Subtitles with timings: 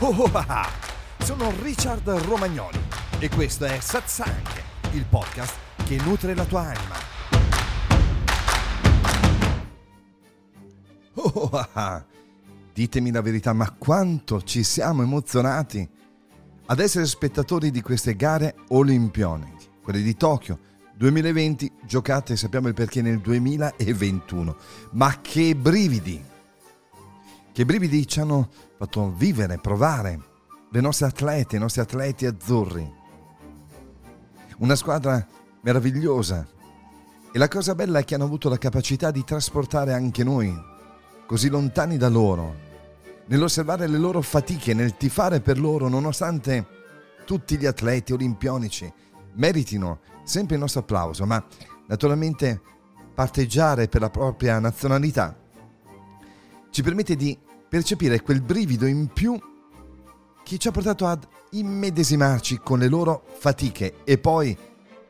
[0.00, 0.70] Oh, oh, ah, ah.
[1.24, 2.78] Sono Richard Romagnoli
[3.18, 4.46] e questo è Satsang,
[4.92, 6.94] il podcast che nutre la tua anima.
[11.14, 12.04] Oh, oh, ah, ah.
[12.72, 15.88] Ditemi la verità, ma quanto ci siamo emozionati
[16.66, 20.60] ad essere spettatori di queste gare olimpioniche, quelle di Tokyo
[20.94, 24.56] 2020, giocate, sappiamo il perché, nel 2021.
[24.92, 26.36] Ma che brividi!
[27.58, 30.20] Che brividi ci hanno fatto vivere, provare
[30.70, 32.88] le nostre atlete, i nostri atleti azzurri.
[34.58, 35.26] Una squadra
[35.62, 36.46] meravigliosa.
[37.32, 40.56] E la cosa bella è che hanno avuto la capacità di trasportare anche noi,
[41.26, 42.54] così lontani da loro,
[43.26, 46.64] nell'osservare le loro fatiche, nel tifare per loro, nonostante
[47.24, 48.92] tutti gli atleti olimpionici
[49.32, 51.44] meritino sempre il nostro applauso, ma
[51.88, 52.60] naturalmente
[53.12, 55.46] parteggiare per la propria nazionalità
[56.70, 57.36] ci permette di
[57.68, 59.38] percepire quel brivido in più
[60.42, 64.56] che ci ha portato ad immedesimarci con le loro fatiche e poi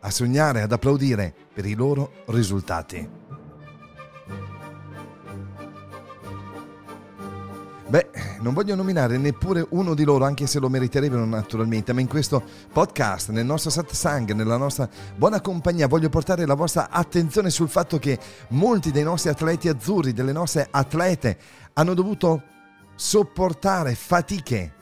[0.00, 3.23] a sognare, ad applaudire per i loro risultati.
[7.86, 8.08] Beh,
[8.40, 12.42] non voglio nominare neppure uno di loro, anche se lo meriterebbero naturalmente, ma in questo
[12.72, 17.98] podcast, nel nostro satsang, nella nostra buona compagnia, voglio portare la vostra attenzione sul fatto
[17.98, 18.18] che
[18.48, 21.36] molti dei nostri atleti azzurri, delle nostre atlete,
[21.74, 22.42] hanno dovuto
[22.94, 24.72] sopportare fatiche.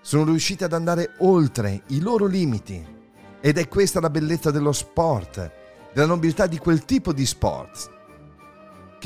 [0.00, 2.94] Sono riusciti ad andare oltre i loro limiti.
[3.40, 5.52] Ed è questa la bellezza dello sport,
[5.92, 7.94] della nobiltà di quel tipo di sport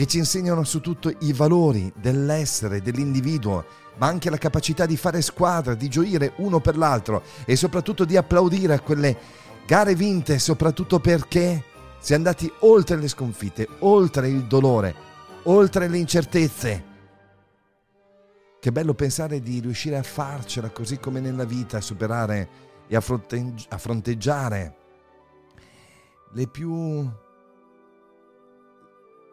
[0.00, 3.66] che ci insegnano su tutto i valori dell'essere, dell'individuo,
[3.98, 8.16] ma anche la capacità di fare squadra, di gioire uno per l'altro e soprattutto di
[8.16, 9.14] applaudire a quelle
[9.66, 11.62] gare vinte, soprattutto perché
[11.98, 14.94] si è andati oltre le sconfitte, oltre il dolore,
[15.42, 16.84] oltre le incertezze.
[18.58, 22.48] Che bello pensare di riuscire a farcela così come nella vita, a superare
[22.88, 24.77] e a, fronteggiare
[26.33, 27.06] le più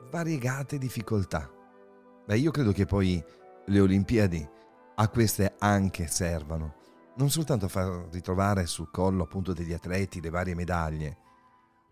[0.10, 1.52] variegate difficoltà.
[2.26, 3.24] Beh, io credo che poi
[3.66, 4.48] le Olimpiadi
[4.96, 6.76] a queste anche servano,
[7.18, 11.18] non soltanto a far ritrovare sul collo appunto degli atleti le varie medaglie,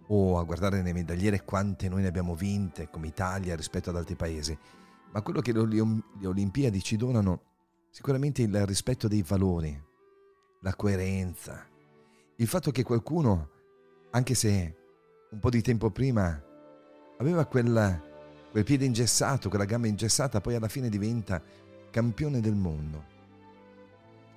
[0.07, 4.15] o a guardare le medagliere quante noi ne abbiamo vinte come Italia rispetto ad altri
[4.15, 4.57] paesi,
[5.11, 7.41] ma quello che le Olimpiadi ci donano
[7.89, 9.83] sicuramente il rispetto dei valori,
[10.61, 11.65] la coerenza,
[12.35, 13.49] il fatto che qualcuno,
[14.11, 14.77] anche se
[15.31, 16.43] un po' di tempo prima
[17.17, 18.01] aveva quel,
[18.51, 21.41] quel piede ingessato, quella gamba ingessata, poi alla fine diventa
[21.91, 23.13] campione del mondo.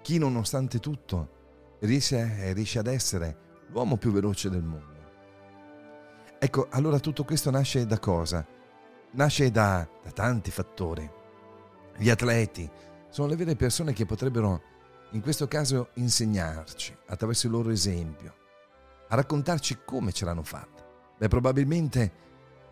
[0.03, 1.37] Chi nonostante tutto
[1.81, 3.37] riesce, riesce ad essere
[3.69, 4.97] l'uomo più veloce del mondo.
[6.39, 8.47] Ecco, allora tutto questo nasce da cosa?
[9.13, 11.11] Nasce da, da tanti fattori.
[11.97, 12.71] Gli atleti
[13.11, 14.63] sono le vere persone che potrebbero
[15.13, 18.35] in questo caso insegnarci attraverso il loro esempio,
[19.09, 20.87] a raccontarci come ce l'hanno fatta.
[21.17, 22.13] Beh, probabilmente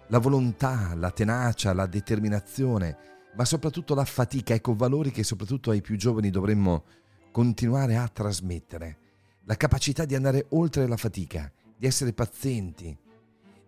[0.08, 2.96] la volontà, la tenacia, la determinazione,
[3.34, 6.84] ma soprattutto la fatica, ecco valori che soprattutto ai più giovani dovremmo
[7.30, 8.98] continuare a trasmettere.
[9.44, 12.96] La capacità di andare oltre la fatica, di essere pazienti,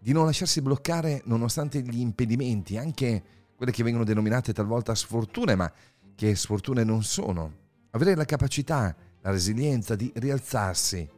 [0.00, 3.22] di non lasciarsi bloccare nonostante gli impedimenti, anche
[3.56, 5.70] quelle che vengono denominate talvolta sfortune, ma
[6.15, 7.66] che sfortune non sono.
[7.91, 11.09] Avere la capacità, la resilienza di rialzarsi,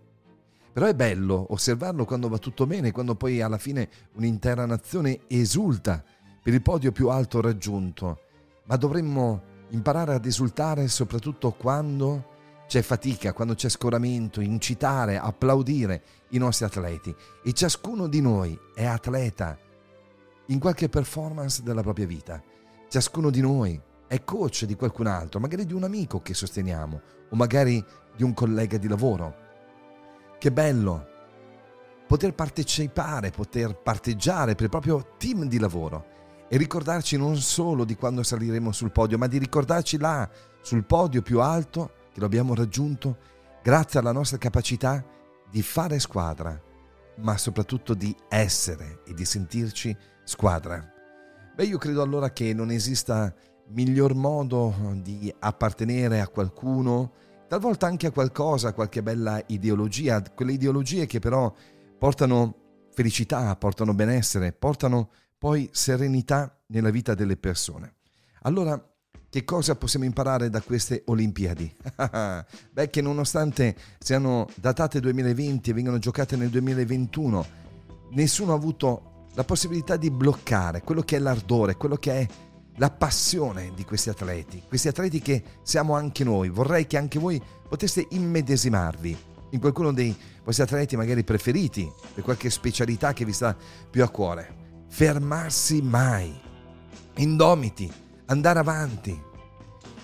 [0.72, 6.02] però è bello osservarlo quando va tutto bene, quando poi alla fine un'intera nazione esulta
[6.42, 8.20] per il podio più alto raggiunto.
[8.64, 12.28] Ma dovremmo imparare ad esultare soprattutto quando
[12.66, 17.14] c'è fatica, quando c'è scoramento, incitare, applaudire i nostri atleti.
[17.42, 19.58] E ciascuno di noi è atleta
[20.46, 22.40] in qualche performance della propria vita.
[22.88, 27.36] Ciascuno di noi è coach di qualcun altro, magari di un amico che sosteniamo o
[27.36, 27.84] magari
[28.16, 29.48] di un collega di lavoro.
[30.40, 31.06] Che bello
[32.06, 37.94] poter partecipare, poter parteggiare per il proprio team di lavoro e ricordarci non solo di
[37.94, 40.26] quando saliremo sul podio, ma di ricordarci là,
[40.62, 43.18] sul podio più alto, che lo abbiamo raggiunto
[43.62, 45.04] grazie alla nostra capacità
[45.50, 46.58] di fare squadra,
[47.16, 49.94] ma soprattutto di essere e di sentirci
[50.24, 50.82] squadra.
[51.54, 53.30] Beh, io credo allora che non esista
[53.72, 57.12] miglior modo di appartenere a qualcuno,
[57.50, 61.52] talvolta anche a qualcosa, qualche bella ideologia, quelle ideologie che però
[61.98, 62.54] portano
[62.92, 67.94] felicità, portano benessere, portano poi serenità nella vita delle persone.
[68.42, 68.80] Allora,
[69.28, 71.74] che cosa possiamo imparare da queste Olimpiadi?
[72.70, 77.46] Beh, che nonostante siano datate 2020 e vengano giocate nel 2021,
[78.10, 82.26] nessuno ha avuto la possibilità di bloccare quello che è l'ardore, quello che è
[82.80, 86.48] la passione di questi atleti, questi atleti che siamo anche noi.
[86.48, 89.16] Vorrei che anche voi poteste immedesimarvi
[89.50, 93.54] in qualcuno dei vostri atleti magari preferiti, per qualche specialità che vi sta
[93.90, 94.86] più a cuore.
[94.88, 96.34] Fermarsi mai,
[97.16, 97.92] indomiti,
[98.26, 99.22] andare avanti,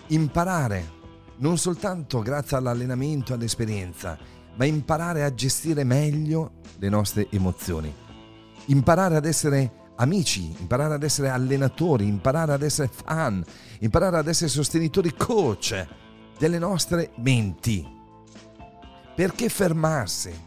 [0.09, 0.93] imparare,
[1.39, 4.19] non soltanto grazie all'allenamento all'esperienza,
[4.55, 7.91] ma imparare a gestire meglio le nostre emozioni,
[8.67, 13.45] imparare ad essere amici, imparare ad essere allenatori, imparare ad essere fan,
[13.81, 15.87] imparare ad essere sostenitori coach
[16.39, 17.87] delle nostre menti.
[19.15, 20.45] Perché fermarsi?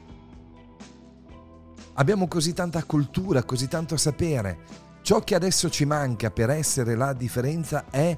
[1.93, 4.59] Abbiamo così tanta cultura, così tanto sapere.
[5.01, 8.17] Ciò che adesso ci manca per essere la differenza è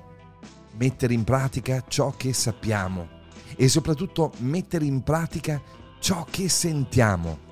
[0.78, 3.20] mettere in pratica ciò che sappiamo
[3.56, 5.62] e soprattutto mettere in pratica
[6.00, 7.50] ciò che sentiamo.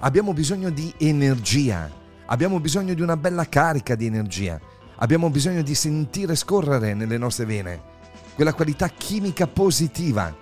[0.00, 1.90] Abbiamo bisogno di energia,
[2.26, 4.60] abbiamo bisogno di una bella carica di energia,
[4.96, 7.94] abbiamo bisogno di sentire scorrere nelle nostre vene
[8.36, 10.34] quella qualità chimica positiva,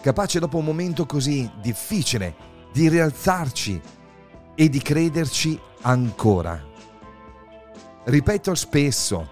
[0.00, 2.34] capace dopo un momento così difficile
[2.72, 3.80] di rialzarci
[4.54, 6.70] e di crederci ancora.
[8.04, 9.28] Ripeto spesso,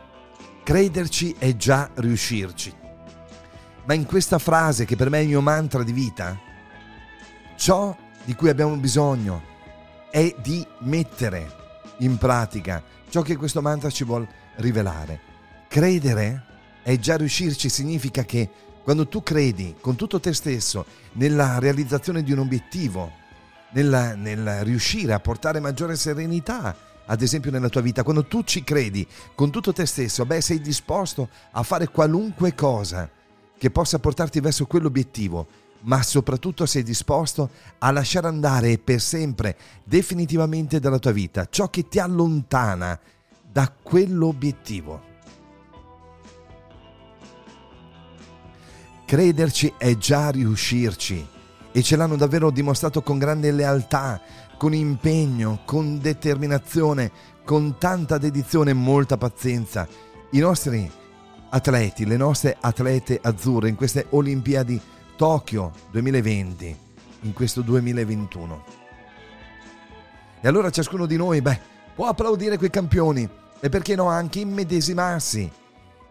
[0.62, 2.76] crederci è già riuscirci.
[3.86, 6.38] Ma in questa frase, che per me è il mio mantra di vita,
[7.56, 9.42] ciò di cui abbiamo bisogno
[10.10, 11.59] è di mettere
[12.00, 15.20] in pratica ciò che questo mantra ci vuole rivelare.
[15.68, 16.44] Credere
[16.82, 18.48] e già riuscirci significa che
[18.82, 23.12] quando tu credi con tutto te stesso nella realizzazione di un obiettivo,
[23.72, 28.64] nella, nel riuscire a portare maggiore serenità, ad esempio nella tua vita, quando tu ci
[28.64, 33.08] credi con tutto te stesso, beh, sei disposto a fare qualunque cosa
[33.58, 35.46] che possa portarti verso quell'obiettivo,
[35.82, 41.88] ma soprattutto sei disposto a lasciare andare per sempre, definitivamente dalla tua vita, ciò che
[41.88, 42.98] ti allontana
[43.50, 45.08] da quell'obiettivo.
[49.04, 51.26] Crederci è già riuscirci
[51.72, 54.20] e ce l'hanno davvero dimostrato con grande lealtà,
[54.56, 57.10] con impegno, con determinazione,
[57.44, 59.88] con tanta dedizione e molta pazienza.
[60.30, 60.88] I nostri
[61.50, 64.80] atleti, le nostre atlete azzurre in queste Olimpiadi
[65.20, 66.78] Tokyo 2020,
[67.20, 68.64] in questo 2021.
[70.40, 71.60] E allora ciascuno di noi, beh,
[71.94, 73.28] può applaudire quei campioni
[73.60, 75.52] e perché no anche immedesimarsi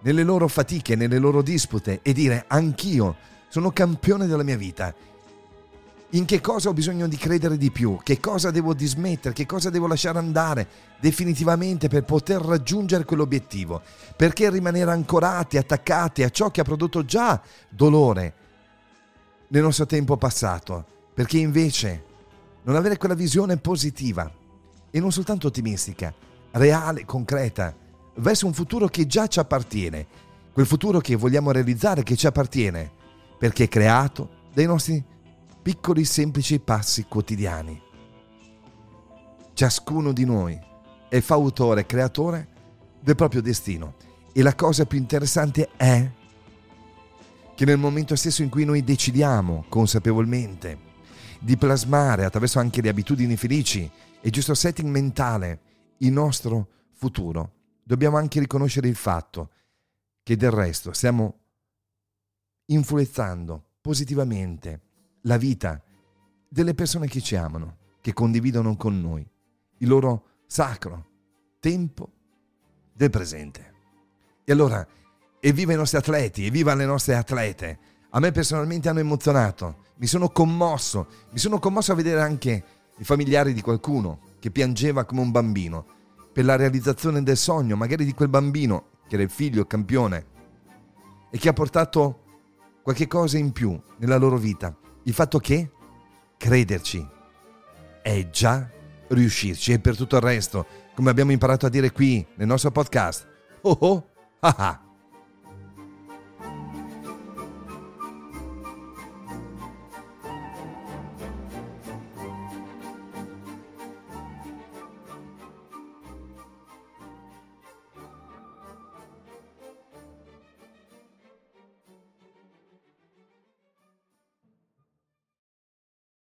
[0.01, 3.15] nelle loro fatiche, nelle loro dispute e dire anch'io
[3.47, 4.93] sono campione della mia vita.
[6.11, 7.97] In che cosa ho bisogno di credere di più?
[8.03, 9.33] Che cosa devo dismettere?
[9.33, 10.67] Che cosa devo lasciare andare
[10.99, 13.81] definitivamente per poter raggiungere quell'obiettivo?
[14.15, 18.38] Perché rimanere ancorati, attaccati a ciò che ha prodotto già dolore
[19.49, 20.85] nel nostro tempo passato?
[21.13, 22.03] Perché invece
[22.63, 24.31] non avere quella visione positiva
[24.91, 26.13] e non soltanto ottimistica,
[26.51, 27.75] reale, concreta,
[28.15, 30.07] verso un futuro che già ci appartiene,
[30.51, 32.91] quel futuro che vogliamo realizzare, che ci appartiene,
[33.37, 35.03] perché è creato dai nostri
[35.61, 37.81] piccoli semplici passi quotidiani.
[39.53, 40.59] Ciascuno di noi
[41.09, 42.47] è fautore, creatore
[42.99, 43.95] del proprio destino
[44.33, 46.09] e la cosa più interessante è
[47.59, 50.79] che nel momento stesso in cui noi decidiamo consapevolmente
[51.41, 53.91] di plasmare attraverso anche le abitudini felici
[54.21, 55.59] e giusto setting mentale
[55.97, 59.51] il nostro futuro, dobbiamo anche riconoscere il fatto
[60.23, 61.37] che del resto stiamo
[62.67, 64.81] influenzando positivamente
[65.23, 65.83] la vita
[66.47, 69.29] delle persone che ci amano, che condividono con noi
[69.79, 71.07] il loro sacro
[71.59, 72.09] tempo
[72.93, 73.73] del presente.
[74.45, 74.87] E allora,
[75.39, 77.79] evviva i nostri atleti, evviva le nostre atlete.
[78.11, 82.63] A me personalmente hanno emozionato, mi sono commosso, mi sono commosso a vedere anche
[82.97, 85.85] i familiari di qualcuno che piangeva come un bambino
[86.31, 90.25] per la realizzazione del sogno, magari di quel bambino che era il figlio, il campione,
[91.31, 92.23] e che ha portato
[92.81, 94.75] qualche cosa in più nella loro vita.
[95.03, 95.71] Il fatto che
[96.37, 97.07] crederci
[98.01, 98.69] è già
[99.09, 100.65] riuscirci e per tutto il resto,
[100.95, 103.27] come abbiamo imparato a dire qui nel nostro podcast,
[103.61, 104.88] oh oh, ah ah.